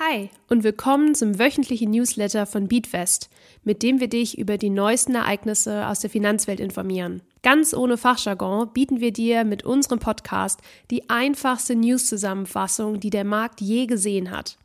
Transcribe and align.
Hi 0.00 0.30
und 0.48 0.64
willkommen 0.64 1.14
zum 1.14 1.38
wöchentlichen 1.38 1.90
Newsletter 1.90 2.46
von 2.46 2.66
Beatwest, 2.66 3.28
mit 3.62 3.82
dem 3.82 4.00
wir 4.00 4.08
dich 4.08 4.38
über 4.38 4.56
die 4.56 4.70
neuesten 4.70 5.14
Ereignisse 5.14 5.86
aus 5.86 6.00
der 6.00 6.08
Finanzwelt 6.08 6.60
informieren. 6.60 7.20
Ganz 7.42 7.74
ohne 7.74 7.98
Fachjargon 7.98 8.72
bieten 8.72 9.00
wir 9.00 9.12
dir 9.12 9.44
mit 9.44 9.64
unserem 9.64 9.98
Podcast 9.98 10.62
die 10.90 11.10
einfachste 11.10 11.76
News-Zusammenfassung, 11.76 13.00
die 13.00 13.10
der 13.10 13.24
Markt 13.24 13.60
je 13.60 13.84
gesehen 13.84 14.30
hat. 14.30 14.56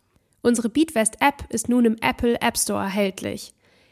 Unsere 0.43 0.69
Beatwest-App 0.69 1.43
ist 1.49 1.67
nun 1.67 1.83
im 1.83 1.97
Apple 1.99 2.39
App 2.39 2.57
Store 2.57 2.83
erhältlich. 2.83 3.51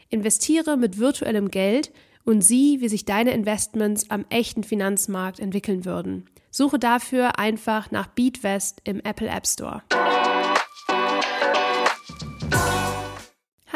Investiere 0.10 0.78
mit 0.78 1.00
virtuellem 1.00 1.52
Geld 1.52 1.92
und 2.24 2.44
sieh, 2.44 2.80
wie 2.80 2.88
sich 2.88 3.04
deine 3.04 3.32
Investments 3.32 4.10
am 4.10 4.24
echten 4.30 4.64
Finanzmarkt 4.64 5.42
entwickeln 5.42 5.84
würden. 5.84 6.30
Suche 6.50 6.80
dafür 6.80 7.38
einfach 7.38 7.92
nach 7.92 8.08
Beatwest 8.08 8.80
im 8.86 9.02
Apple 9.02 9.28
App 9.28 9.46
Store. 9.46 9.84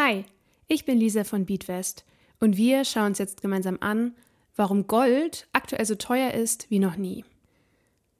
Hi, 0.09 0.25
ich 0.67 0.85
bin 0.85 0.97
Lisa 0.97 1.23
von 1.23 1.45
Beatwest 1.45 2.03
und 2.39 2.57
wir 2.57 2.83
schauen 2.83 3.09
uns 3.09 3.19
jetzt 3.19 3.43
gemeinsam 3.43 3.77
an, 3.79 4.15
warum 4.55 4.87
Gold 4.87 5.47
aktuell 5.53 5.85
so 5.85 5.93
teuer 5.93 6.31
ist 6.31 6.65
wie 6.71 6.79
noch 6.79 6.97
nie. 6.97 7.25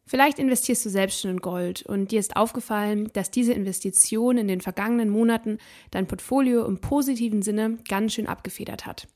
Vielleicht 0.05 0.37
investierst 0.37 0.85
du 0.85 0.91
selbst 0.91 1.19
schon 1.19 1.31
in 1.31 1.39
Gold 1.39 1.81
und 1.81 2.11
dir 2.11 2.19
ist 2.19 2.35
aufgefallen, 2.35 3.09
dass 3.13 3.31
diese 3.31 3.53
Investition 3.53 4.37
in 4.37 4.47
den 4.47 4.61
vergangenen 4.61 5.09
Monaten 5.09 5.57
dein 5.89 6.05
Portfolio 6.05 6.63
im 6.63 6.79
positiven 6.79 7.41
Sinne 7.41 7.79
ganz 7.87 8.13
schön 8.13 8.27
abgefedert 8.27 8.85
hat. 8.85 9.07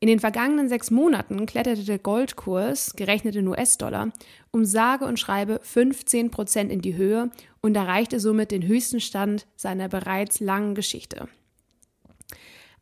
In 0.00 0.08
den 0.08 0.20
vergangenen 0.20 0.70
sechs 0.70 0.90
Monaten 0.90 1.44
kletterte 1.44 1.84
der 1.84 1.98
Goldkurs, 1.98 2.94
gerechnet 2.96 3.36
in 3.36 3.46
US-Dollar, 3.46 4.10
um 4.52 4.64
sage 4.64 5.04
und 5.04 5.20
schreibe 5.20 5.60
15 5.62 6.30
Prozent 6.30 6.72
in 6.72 6.80
die 6.80 6.96
Höhe 6.96 7.30
und 7.60 7.76
erreichte 7.76 8.20
somit 8.20 8.52
den 8.52 8.66
höchsten 8.66 9.00
Stand 9.00 9.46
seiner 9.54 9.90
bereits 9.90 10.40
langen 10.40 10.74
Geschichte. 10.74 11.28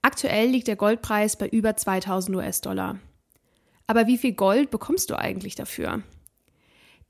Aktuell 0.03 0.48
liegt 0.48 0.69
der 0.69 0.77
Goldpreis 0.77 1.36
bei 1.36 1.48
über 1.48 1.75
2000 1.77 2.36
US-Dollar. 2.36 2.98
Aber 3.86 4.08
wie 4.08 4.19
viel 4.19 4.33
Gold 4.33 4.70
bekommst 4.70 5.08
du 5.11 5.19
eigentlich 5.19 5.55
dafür? 5.55 6.03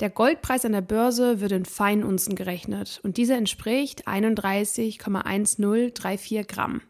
Der 0.00 0.10
Goldpreis 0.10 0.64
an 0.64 0.72
der 0.72 0.80
Börse 0.82 1.40
wird 1.40 1.52
in 1.52 1.64
Feinunzen 1.64 2.34
gerechnet 2.34 3.00
und 3.02 3.16
dieser 3.16 3.36
entspricht 3.36 4.06
31,1034 4.06 6.44
Gramm. 6.44 6.82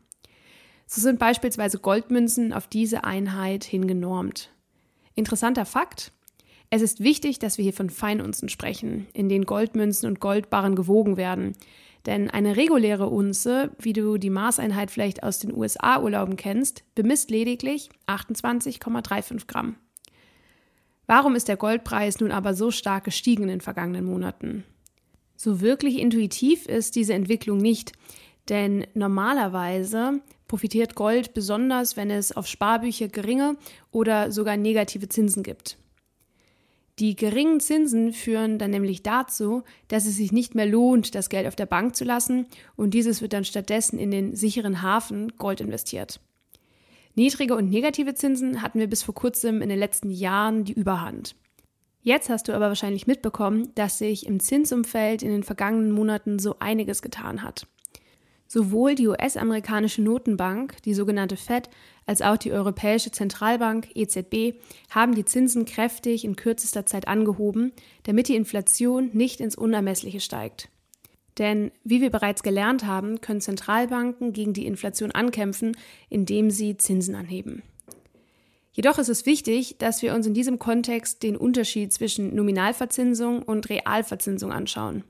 So 0.87 1.01
sind 1.01 1.19
beispielsweise 1.19 1.79
Goldmünzen 1.79 2.53
auf 2.53 2.67
diese 2.67 3.05
Einheit 3.05 3.65
hingenormt. 3.65 4.51
Interessanter 5.15 5.65
Fakt, 5.65 6.13
es 6.75 6.81
ist 6.81 7.01
wichtig, 7.01 7.39
dass 7.39 7.59
wir 7.59 7.65
hier 7.65 7.75
von 7.75 7.91
Feinunzen 7.91 8.49
sprechen, 8.49 9.07
in 9.13 9.29
denen 9.29 9.45
Goldmünzen 9.45 10.09
und 10.09 10.21
Goldbarren 10.21 10.75
gewogen 10.75 11.19
werden. 11.19 11.53
Denn 12.07 12.31
eine 12.31 12.57
reguläre 12.57 13.09
Unze, 13.09 13.71
wie 13.79 13.93
du 13.93 14.19
die 14.19 14.31
Maßeinheit 14.31 14.91
vielleicht 14.91 15.23
aus 15.23 15.39
den 15.39 15.55
USA-Urlauben 15.55 16.37
kennst, 16.37 16.83
bemisst 16.95 17.31
lediglich 17.31 17.91
28,35 18.09 19.47
Gramm. 19.47 19.77
Warum 21.07 21.37
ist 21.37 21.49
der 21.49 21.57
Goldpreis 21.57 22.21
nun 22.21 22.33
aber 22.33 22.55
so 22.55 22.71
stark 22.71 23.05
gestiegen 23.05 23.45
in 23.45 23.49
den 23.49 23.61
vergangenen 23.61 24.05
Monaten? 24.05 24.65
So 25.37 25.61
wirklich 25.61 25.99
intuitiv 25.99 26.67
ist 26.67 26.97
diese 26.97 27.15
Entwicklung 27.15 27.59
nicht, 27.59 27.93
denn 28.49 28.87
normalerweise 28.95 30.21
profitiert 30.49 30.95
Gold 30.95 31.35
besonders, 31.35 31.97
wenn 31.97 32.11
es 32.11 32.33
auf 32.33 32.47
Sparbücher 32.47 33.09
geringe 33.09 33.57
oder 33.91 34.31
sogar 34.33 34.57
negative 34.57 35.09
Zinsen 35.09 35.43
gibt. 35.43 35.79
Die 36.99 37.17
geringen 37.17 37.61
Zinsen 37.61 38.13
führen 38.13 38.59
dann 38.59 38.71
nämlich 38.71 39.03
dazu, 39.03 39.63
dass 39.89 40.07
es 40.07 40.17
sich 40.17 40.31
nicht 40.31 40.55
mehr 40.55 40.67
lohnt, 40.67 41.15
das 41.15 41.31
Geld 41.31 41.47
auf 41.47 41.57
der 41.57 41.67
Bank 41.67 41.97
zu 41.97 42.05
lassen 42.05 42.47
und 42.77 42.93
dieses 42.93 43.23
wird 43.23 43.33
dann 43.33 43.45
stattdessen 43.45 43.99
in 43.99 44.11
den 44.11 44.37
sicheren 44.37 44.83
Hafen 44.83 45.33
Gold 45.39 45.61
investiert. 45.61 46.21
Niedrige 47.15 47.57
und 47.57 47.71
negative 47.71 48.15
Zinsen 48.15 48.63
hatten 48.63 48.79
wir 48.79 48.87
bis 48.87 49.03
vor 49.03 49.15
kurzem 49.15 49.63
in 49.63 49.69
den 49.69 49.79
letzten 49.79 50.11
Jahren 50.11 50.65
die 50.65 50.73
Überhand. 50.73 51.35
Jetzt 52.03 52.31
hast 52.31 52.49
du 52.49 52.53
aber 52.53 52.69
wahrscheinlich 52.69 53.07
mitbekommen, 53.07 53.71
dass 53.75 53.99
sich 53.99 54.27
im 54.27 54.41
Zinsumfeld 54.41 55.23
in 55.23 55.31
den 55.31 55.45
vergangenen 55.45 55.93
Monaten 55.93 56.39
so 56.39 56.57
einiges 56.59 57.01
getan 57.01 57.43
hat. 57.43 57.67
Sowohl 58.53 58.95
die 58.97 59.09
US-amerikanische 59.09 60.03
Notenbank, 60.03 60.83
die 60.83 60.93
sogenannte 60.93 61.39
Fed, 61.39 61.71
als 62.05 62.21
auch 62.21 62.37
die 62.37 62.53
Europäische 62.53 63.11
Zentralbank 63.11 63.89
EZB 63.95 64.59
haben 64.91 65.15
die 65.15 65.25
Zinsen 65.25 65.65
kräftig 65.65 66.23
in 66.23 66.37
kürzester 66.37 66.85
Zeit 66.85 67.09
angehoben, 67.09 67.73
damit 68.03 68.29
die 68.29 68.37
Inflation 68.37 69.09
nicht 69.15 69.41
ins 69.41 69.57
Unermessliche 69.57 70.21
steigt. 70.21 70.69
Denn 71.39 71.71
wie 71.83 72.03
wir 72.03 72.11
bereits 72.11 72.43
gelernt 72.43 72.85
haben, 72.85 73.23
können 73.23 73.41
Zentralbanken 73.41 74.35
gegen 74.35 74.53
die 74.53 74.67
Inflation 74.67 75.13
ankämpfen, 75.13 75.75
indem 76.11 76.51
sie 76.51 76.77
Zinsen 76.77 77.15
anheben. 77.15 77.63
Jedoch 78.75 78.99
ist 78.99 79.09
es 79.09 79.25
wichtig, 79.25 79.77
dass 79.79 80.03
wir 80.03 80.13
uns 80.13 80.27
in 80.27 80.35
diesem 80.35 80.59
Kontext 80.59 81.23
den 81.23 81.39
Unterschied 81.39 81.91
zwischen 81.91 82.35
Nominalverzinsung 82.35 83.41
und 83.41 83.71
Realverzinsung 83.71 84.53
anschauen. 84.53 85.05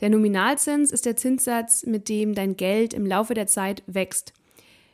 Der 0.00 0.08
Nominalzins 0.08 0.92
ist 0.92 1.04
der 1.04 1.16
Zinssatz, 1.16 1.84
mit 1.84 2.08
dem 2.08 2.34
dein 2.34 2.56
Geld 2.56 2.94
im 2.94 3.04
Laufe 3.04 3.34
der 3.34 3.46
Zeit 3.46 3.82
wächst. 3.86 4.32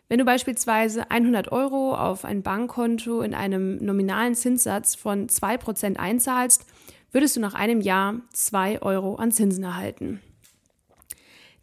Wenn 0.08 0.18
du 0.18 0.24
beispielsweise 0.24 1.10
100 1.10 1.50
Euro 1.52 1.94
auf 1.94 2.24
ein 2.24 2.42
Bankkonto 2.42 3.22
in 3.22 3.34
einem 3.34 3.76
nominalen 3.84 4.34
Zinssatz 4.34 4.94
von 4.94 5.28
2% 5.28 5.96
einzahlst, 5.96 6.64
würdest 7.12 7.36
du 7.36 7.40
nach 7.40 7.54
einem 7.54 7.80
Jahr 7.80 8.20
2 8.32 8.82
Euro 8.82 9.16
an 9.16 9.32
Zinsen 9.32 9.64
erhalten. 9.64 10.20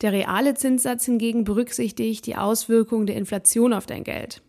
Der 0.01 0.11
reale 0.11 0.55
Zinssatz 0.55 1.05
hingegen 1.05 1.43
berücksichtigt 1.43 2.25
die 2.25 2.35
Auswirkungen 2.35 3.07
der 3.07 3.15
Inflation 3.15 3.71
auf 3.73 3.85
dein 3.85 4.03
Geld. 4.03 4.41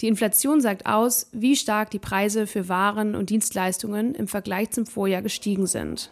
Die 0.00 0.08
Inflation 0.08 0.60
sagt 0.60 0.86
aus, 0.86 1.28
wie 1.32 1.56
stark 1.56 1.90
die 1.90 1.98
Preise 1.98 2.46
für 2.46 2.68
Waren 2.68 3.14
und 3.14 3.30
Dienstleistungen 3.30 4.14
im 4.14 4.28
Vergleich 4.28 4.70
zum 4.70 4.86
Vorjahr 4.86 5.22
gestiegen 5.22 5.66
sind. 5.66 6.10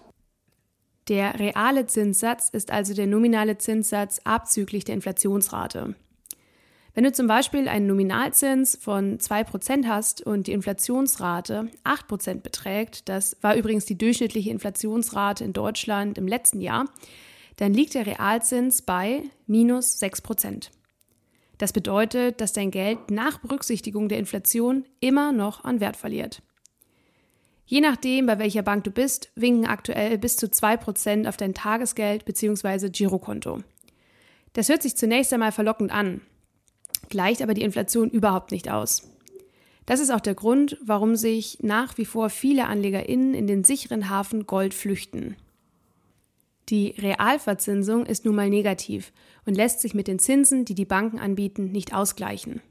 Der 1.08 1.38
reale 1.38 1.86
Zinssatz 1.86 2.50
ist 2.50 2.70
also 2.70 2.92
der 2.92 3.06
nominale 3.06 3.56
Zinssatz 3.56 4.20
abzüglich 4.24 4.84
der 4.84 4.94
Inflationsrate. 4.94 5.94
Wenn 6.94 7.04
du 7.04 7.12
zum 7.12 7.26
Beispiel 7.26 7.69
einen 7.69 7.86
Nominalzins 7.86 8.76
von 8.80 9.19
2% 9.19 9.86
hast 9.86 10.20
und 10.20 10.48
die 10.48 10.52
Inflationsrate 10.52 11.70
8% 11.84 12.41
beträgt, 12.41 13.08
das 13.08 13.36
war 13.41 13.54
übrigens 13.54 13.84
die 13.84 13.96
durchschnittliche 13.96 14.50
Inflationsrate 14.50 15.44
in 15.44 15.52
Deutschland 15.52 16.19
im 16.19 16.26
letzten 16.26 16.60
Jahr, 16.60 16.86
dann 17.56 17.72
liegt 17.72 17.94
der 17.94 18.06
Realzins 18.06 18.82
bei 18.82 19.22
minus 19.46 20.02
6%. 20.02 20.70
Das 21.56 21.72
bedeutet, 21.72 22.40
dass 22.40 22.52
dein 22.52 22.70
Geld 22.70 23.10
nach 23.10 23.38
Berücksichtigung 23.38 24.08
der 24.08 24.19
Inflation 24.19 24.84
immer 25.00 25.32
noch 25.32 25.64
an 25.64 25.80
Wert 25.80 25.96
verliert. 25.96 26.42
Je 27.71 27.83
nachdem, 27.83 28.25
bei 28.25 28.39
welcher 28.39 28.62
Bank 28.62 28.84
du 28.84 28.91
bist, 28.91 29.31
winken 29.34 29.67
aktuell 29.67 30.17
bis 30.17 30.37
zu 30.37 30.47
2% 30.47 31.29
auf 31.29 31.37
dein 31.37 31.53
Tagesgeld 31.53 32.25
bzw. 32.25 32.89
Girokonto. 32.89 33.59
Das 34.55 34.71
hört 34.71 34.83
sich 34.83 34.97
zunächst 34.97 35.34
einmal 35.34 35.53
verlockend 35.53 35.93
an, 35.93 36.23
gleicht 37.11 37.43
aber 37.43 37.53
die 37.53 37.61
Inflation 37.61 38.09
überhaupt 38.09 38.53
nicht 38.53 38.71
aus. 38.71 39.03
Das 39.84 40.01
ist 40.01 40.11
auch 40.11 40.21
der 40.21 40.34
Grund, 40.34 40.79
warum 40.83 41.15
sich 41.15 41.59
nach 41.61 41.99
wie 41.99 42.06
vor 42.06 42.31
viele 42.31 42.67
AnlegerInnen 42.67 43.34
in 43.34 43.47
den 43.47 43.65
sicheren 43.65 44.09
Hafen 44.09 44.47
Gold 44.47 44.73
flüchten. 44.73 45.37
Die 46.71 46.95
Realverzinsung 46.99 48.06
ist 48.06 48.25
nun 48.25 48.35
mal 48.35 48.49
negativ 48.49 49.12
und 49.45 49.55
lässt 49.55 49.81
sich 49.81 49.93
mit 49.93 50.09
den 50.09 50.19
Zinsen, 50.19 50.65
die 50.65 50.75
die 50.75 50.87
Banken 50.87 51.19
anbieten, 51.19 51.71
nicht 51.71 51.93
ausgleichen. 51.93 52.62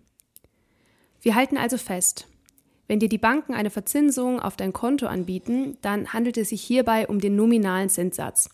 Wir 1.21 1.35
halten 1.35 1.57
also 1.57 1.77
fest, 1.77 2.27
wenn 2.87 2.99
dir 2.99 3.09
die 3.09 3.17
Banken 3.17 3.53
eine 3.53 3.69
Verzinsung 3.69 4.39
auf 4.39 4.55
dein 4.55 4.73
Konto 4.73 5.07
anbieten, 5.07 5.77
dann 5.81 6.13
handelt 6.13 6.37
es 6.37 6.49
sich 6.49 6.61
hierbei 6.61 7.07
um 7.07 7.19
den 7.19 7.35
nominalen 7.35 7.89
Zinssatz. 7.89 8.49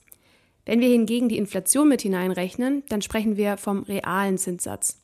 Wenn 0.66 0.80
wir 0.80 0.90
hingegen 0.90 1.30
die 1.30 1.38
Inflation 1.38 1.88
mit 1.88 2.02
hineinrechnen, 2.02 2.84
dann 2.90 3.02
sprechen 3.02 3.38
wir 3.38 3.58
vom 3.58 3.84
realen 3.84 4.38
Zinssatz. 4.38 5.00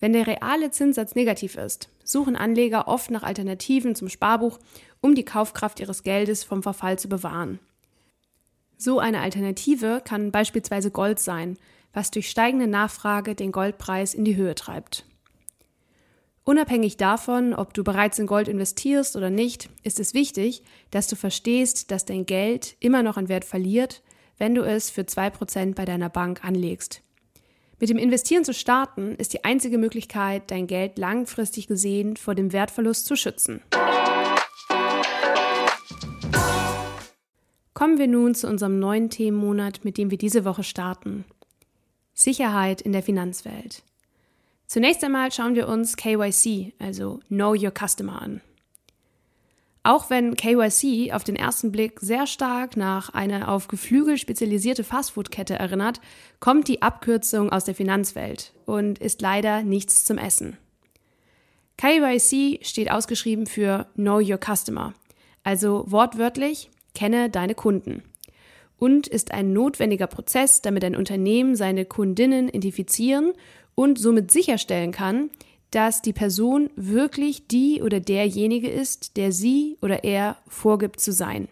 Wenn 0.00 0.12
der 0.12 0.26
reale 0.26 0.70
Zinssatz 0.70 1.14
negativ 1.14 1.56
ist, 1.56 1.88
suchen 2.04 2.36
Anleger 2.36 2.88
oft 2.88 3.10
nach 3.10 3.22
Alternativen 3.22 3.94
zum 3.94 4.08
Sparbuch, 4.08 4.58
um 5.00 5.14
die 5.14 5.24
Kaufkraft 5.24 5.80
ihres 5.80 6.02
Geldes 6.02 6.44
vom 6.44 6.62
Verfall 6.62 6.98
zu 6.98 7.08
bewahren. 7.08 7.58
So 8.76 8.98
eine 9.00 9.20
Alternative 9.20 10.00
kann 10.04 10.30
beispielsweise 10.30 10.90
Gold 10.90 11.18
sein, 11.18 11.58
was 11.92 12.10
durch 12.10 12.30
steigende 12.30 12.68
Nachfrage 12.68 13.34
den 13.34 13.50
Goldpreis 13.50 14.14
in 14.14 14.24
die 14.24 14.36
Höhe 14.36 14.54
treibt. 14.54 15.04
Unabhängig 16.48 16.96
davon, 16.96 17.52
ob 17.52 17.74
du 17.74 17.84
bereits 17.84 18.18
in 18.18 18.26
Gold 18.26 18.48
investierst 18.48 19.16
oder 19.16 19.28
nicht, 19.28 19.68
ist 19.82 20.00
es 20.00 20.14
wichtig, 20.14 20.62
dass 20.90 21.06
du 21.06 21.14
verstehst, 21.14 21.90
dass 21.90 22.06
dein 22.06 22.24
Geld 22.24 22.74
immer 22.80 23.02
noch 23.02 23.18
an 23.18 23.28
Wert 23.28 23.44
verliert, 23.44 24.02
wenn 24.38 24.54
du 24.54 24.62
es 24.62 24.88
für 24.88 25.02
2% 25.02 25.74
bei 25.74 25.84
deiner 25.84 26.08
Bank 26.08 26.42
anlegst. 26.42 27.02
Mit 27.78 27.90
dem 27.90 27.98
Investieren 27.98 28.46
zu 28.46 28.54
starten 28.54 29.14
ist 29.16 29.34
die 29.34 29.44
einzige 29.44 29.76
Möglichkeit, 29.76 30.50
dein 30.50 30.66
Geld 30.66 30.96
langfristig 30.96 31.66
gesehen 31.66 32.16
vor 32.16 32.34
dem 32.34 32.50
Wertverlust 32.50 33.04
zu 33.04 33.14
schützen. 33.14 33.60
Kommen 37.74 37.98
wir 37.98 38.08
nun 38.08 38.34
zu 38.34 38.48
unserem 38.48 38.78
neuen 38.78 39.10
Themenmonat, 39.10 39.84
mit 39.84 39.98
dem 39.98 40.10
wir 40.10 40.16
diese 40.16 40.46
Woche 40.46 40.64
starten. 40.64 41.26
Sicherheit 42.14 42.80
in 42.80 42.92
der 42.92 43.02
Finanzwelt. 43.02 43.82
Zunächst 44.68 45.02
einmal 45.02 45.32
schauen 45.32 45.54
wir 45.54 45.66
uns 45.66 45.96
KYC, 45.96 46.74
also 46.78 47.20
Know 47.28 47.54
Your 47.54 47.72
Customer 47.72 48.20
an. 48.20 48.42
Auch 49.82 50.10
wenn 50.10 50.36
KYC 50.36 51.14
auf 51.14 51.24
den 51.24 51.36
ersten 51.36 51.72
Blick 51.72 52.00
sehr 52.00 52.26
stark 52.26 52.76
nach 52.76 53.08
einer 53.14 53.48
auf 53.48 53.68
Geflügel 53.68 54.18
spezialisierte 54.18 54.84
Fastfood-Kette 54.84 55.54
erinnert, 55.54 56.02
kommt 56.38 56.68
die 56.68 56.82
Abkürzung 56.82 57.50
aus 57.50 57.64
der 57.64 57.74
Finanzwelt 57.74 58.52
und 58.66 58.98
ist 58.98 59.22
leider 59.22 59.62
nichts 59.62 60.04
zum 60.04 60.18
Essen. 60.18 60.58
KYC 61.78 62.60
steht 62.62 62.90
ausgeschrieben 62.90 63.46
für 63.46 63.86
Know 63.94 64.18
Your 64.18 64.38
Customer, 64.38 64.92
also 65.44 65.84
wortwörtlich 65.86 66.68
kenne 66.94 67.30
deine 67.30 67.54
Kunden 67.54 68.02
und 68.78 69.06
ist 69.06 69.32
ein 69.32 69.54
notwendiger 69.54 70.08
Prozess, 70.08 70.60
damit 70.60 70.84
ein 70.84 70.94
Unternehmen 70.94 71.56
seine 71.56 71.86
Kundinnen 71.86 72.48
identifizieren 72.50 73.32
und 73.78 73.96
somit 73.96 74.32
sicherstellen 74.32 74.90
kann, 74.90 75.30
dass 75.70 76.02
die 76.02 76.12
Person 76.12 76.68
wirklich 76.74 77.46
die 77.46 77.80
oder 77.80 78.00
derjenige 78.00 78.68
ist, 78.68 79.16
der 79.16 79.30
sie 79.30 79.76
oder 79.80 80.02
er 80.02 80.36
vorgibt 80.48 80.98
zu 80.98 81.12
sein. 81.12 81.46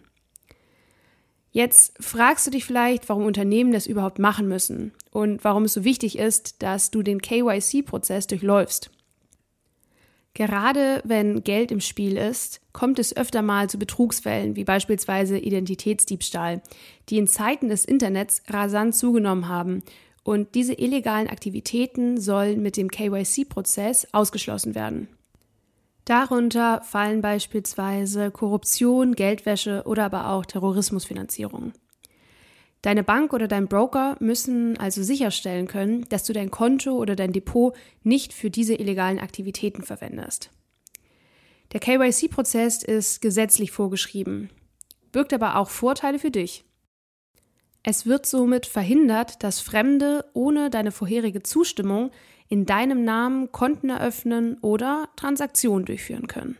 Jetzt 1.53 1.95
fragst 2.01 2.45
du 2.45 2.51
dich 2.51 2.65
vielleicht, 2.65 3.09
warum 3.09 3.27
Unternehmen 3.27 3.71
das 3.71 3.87
überhaupt 3.87 4.19
machen 4.19 4.49
müssen 4.49 4.91
und 5.13 5.45
warum 5.45 5.67
es 5.67 5.75
so 5.75 5.85
wichtig 5.85 6.19
ist, 6.19 6.65
dass 6.65 6.91
du 6.91 7.05
den 7.05 7.23
KYC-Prozess 7.23 8.27
durchläufst. 8.27 8.91
Gerade 10.35 11.03
wenn 11.05 11.45
Geld 11.45 11.71
im 11.71 11.81
Spiel 11.81 12.17
ist, 12.17 12.61
kommt 12.73 12.99
es 12.99 13.17
öfter 13.17 13.41
mal 13.41 13.71
zu 13.71 13.79
Betrugsfällen, 13.79 14.57
wie 14.57 14.65
beispielsweise 14.65 15.39
Identitätsdiebstahl, 15.39 16.61
die 17.09 17.19
in 17.19 17.29
Zeiten 17.29 17.69
des 17.69 17.85
Internets 17.85 18.43
rasant 18.49 18.97
zugenommen 18.97 19.49
haben. 19.49 19.85
Und 20.27 20.57
diese 20.57 20.73
illegalen 20.73 21.29
Aktivitäten 21.29 22.21
sollen 22.21 22.61
mit 22.61 22.77
dem 22.77 22.91
KYC-Prozess 22.91 24.09
ausgeschlossen 24.11 24.75
werden. 24.75 25.07
Darunter 26.05 26.83
fallen 26.83 27.21
beispielsweise 27.21 28.33
Korruption, 28.33 29.15
Geldwäsche 29.15 29.85
oder 29.87 30.07
aber 30.07 30.31
auch 30.31 30.45
Terrorismusfinanzierung. 30.45 31.75
Deine 32.83 33.05
Bank 33.05 33.35
oder 33.35 33.47
dein 33.47 33.69
Broker 33.69 34.17
müssen 34.19 34.77
also 34.79 35.05
sicherstellen 35.05 35.69
können, 35.69 36.07
dass 36.09 36.25
du 36.25 36.33
dein 36.33 36.51
Konto 36.51 36.97
oder 36.97 37.15
dein 37.15 37.33
Depot 37.33 37.77
nicht 38.03 38.33
für 38.33 38.51
diese 38.51 38.75
illegalen 38.75 39.21
Aktivitäten 39.21 39.85
verwendest. 39.85 40.51
Der 41.73 41.79
KYC-Prozess 41.79 42.83
ist 42.83 43.21
gesetzlich 43.21 43.71
vorgeschrieben, 43.71 44.51
birgt 45.13 45.33
aber 45.33 45.55
auch 45.55 45.71
Vorteile 45.71 46.19
für 46.19 46.33
dich. 46.33 46.65
Es 47.89 48.05
wird 48.05 48.27
somit 48.27 48.67
verhindert, 48.67 49.45
dass 49.45 49.61
Fremde 49.61 50.25
ohne 50.35 50.71
deine 50.71 50.91
vorherige 50.91 51.45
Zustimmung 51.45 52.11
in 52.49 52.67
deinem 52.67 53.05
Namen 53.05 53.53
Konten 53.53 53.91
eröffnen 53.91 54.59
oder 54.61 55.09
Transaktionen 55.15 55.85
durchführen 55.85 56.27
können. 56.27 56.59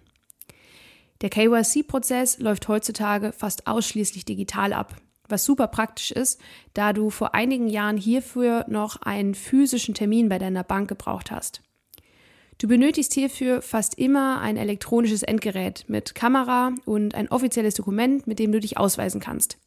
Der 1.23 1.31
KYC-Prozess 1.31 2.39
läuft 2.39 2.69
heutzutage 2.69 3.33
fast 3.33 3.67
ausschließlich 3.67 4.25
digital 4.25 4.73
ab 4.73 4.95
was 5.29 5.45
super 5.45 5.67
praktisch 5.67 6.13
ist, 6.13 6.41
da 6.75 6.93
du 6.93 7.11
vor 7.11 7.35
einigen 7.35 7.69
Jahren 7.69 7.97
hierfür 7.97 8.65
noch 8.69 9.03
einen 9.03 9.35
physischen 9.35 9.93
Termin 9.93 10.29
bei 10.29 10.39
deiner 10.39 10.63
Bank 10.63 10.89
gebraucht 10.89 11.33
hast. 11.33 11.63
Du 12.59 12.69
benötigst 12.69 13.13
hierfür 13.13 13.61
fast 13.61 13.99
immer 13.99 14.41
ein 14.41 14.57
elektronisches 14.57 15.23
Endgerät 15.23 15.85
mit 15.89 16.15
Kamera 16.15 16.75
und 16.85 17.15
ein 17.15 17.29
offizielles 17.29 17.75
Dokument, 17.75 18.27
mit 18.27 18.39
dem 18.39 18.53
du 18.53 18.61
dich 18.61 18.79
ausweisen 18.79 19.21
kannst. 19.21 19.59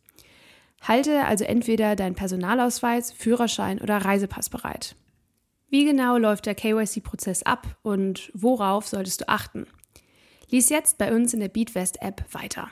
Halte 0.82 1.26
also 1.26 1.44
entweder 1.44 1.96
deinen 1.96 2.16
Personalausweis, 2.16 3.12
Führerschein 3.12 3.80
oder 3.80 3.98
Reisepass 3.98 4.50
bereit. 4.50 4.96
Wie 5.70 5.86
genau 5.86 6.18
läuft 6.18 6.46
der 6.46 6.56
KYC-Prozess 6.56 7.44
ab 7.44 7.78
und 7.84 8.32
worauf 8.34 8.88
solltest 8.88 9.22
du 9.22 9.30
achten? 9.30 9.68
Lies 10.50 10.70
jetzt 10.70 10.98
bei 10.98 11.14
uns 11.14 11.34
in 11.34 11.42
der 11.42 11.50
BeatWest-App 11.50 12.26
weiter. 12.34 12.72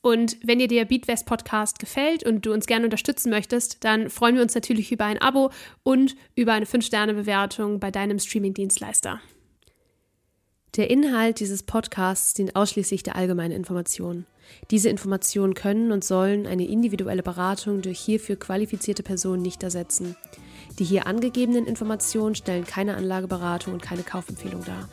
Und 0.00 0.36
wenn 0.42 0.58
dir 0.58 0.68
der 0.68 0.84
Beatwest 0.84 1.24
Podcast 1.24 1.78
gefällt 1.78 2.26
und 2.26 2.44
du 2.44 2.52
uns 2.52 2.66
gerne 2.66 2.84
unterstützen 2.84 3.30
möchtest, 3.30 3.84
dann 3.84 4.10
freuen 4.10 4.34
wir 4.36 4.42
uns 4.42 4.54
natürlich 4.54 4.92
über 4.92 5.06
ein 5.06 5.20
Abo 5.20 5.50
und 5.82 6.14
über 6.34 6.52
eine 6.52 6.66
5-Sterne-Bewertung 6.66 7.80
bei 7.80 7.90
deinem 7.90 8.18
Streaming-Dienstleister. 8.18 9.20
Der 10.76 10.90
Inhalt 10.90 11.38
dieses 11.38 11.62
Podcasts 11.62 12.34
dient 12.34 12.56
ausschließlich 12.56 13.04
der 13.04 13.14
allgemeinen 13.14 13.52
Information. 13.52 14.26
Diese 14.72 14.88
Informationen 14.88 15.54
können 15.54 15.92
und 15.92 16.02
sollen 16.02 16.48
eine 16.48 16.66
individuelle 16.66 17.22
Beratung 17.22 17.80
durch 17.80 18.00
hierfür 18.00 18.34
qualifizierte 18.34 19.04
Personen 19.04 19.40
nicht 19.40 19.62
ersetzen. 19.62 20.16
Die 20.80 20.84
hier 20.84 21.06
angegebenen 21.06 21.66
Informationen 21.66 22.34
stellen 22.34 22.64
keine 22.64 22.96
Anlageberatung 22.96 23.74
und 23.74 23.82
keine 23.82 24.02
Kaufempfehlung 24.02 24.64
dar. 24.64 24.88